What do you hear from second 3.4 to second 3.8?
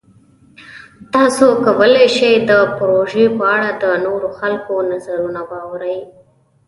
اړه